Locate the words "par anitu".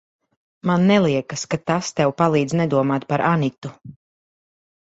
3.13-3.75